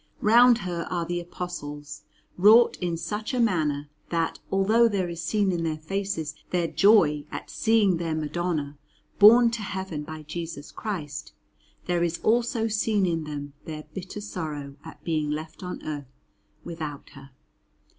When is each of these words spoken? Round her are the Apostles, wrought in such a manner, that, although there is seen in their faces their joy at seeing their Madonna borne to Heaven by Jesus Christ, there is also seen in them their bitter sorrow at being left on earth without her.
Round 0.21 0.57
her 0.65 0.87
are 0.89 1.05
the 1.05 1.19
Apostles, 1.19 2.01
wrought 2.35 2.75
in 2.77 2.97
such 2.97 3.35
a 3.35 3.39
manner, 3.39 3.87
that, 4.09 4.39
although 4.51 4.87
there 4.87 5.07
is 5.09 5.23
seen 5.23 5.51
in 5.51 5.63
their 5.63 5.77
faces 5.77 6.33
their 6.49 6.67
joy 6.67 7.25
at 7.29 7.51
seeing 7.51 7.97
their 7.97 8.15
Madonna 8.15 8.79
borne 9.19 9.51
to 9.51 9.61
Heaven 9.61 10.01
by 10.01 10.23
Jesus 10.23 10.71
Christ, 10.71 11.33
there 11.85 12.01
is 12.03 12.19
also 12.23 12.67
seen 12.67 13.05
in 13.05 13.25
them 13.25 13.53
their 13.65 13.83
bitter 13.93 14.21
sorrow 14.21 14.75
at 14.83 15.03
being 15.03 15.29
left 15.29 15.61
on 15.61 15.85
earth 15.85 16.11
without 16.63 17.11
her. 17.11 17.29